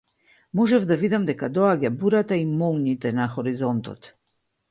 Можев 0.59 0.85
да 0.91 0.95
видам 1.01 1.27
дека 1.29 1.49
доаѓа 1.57 1.91
бурата 2.03 2.39
и 2.43 2.47
молњите 2.61 3.13
на 3.21 3.27
хоризонтот. 3.35 4.13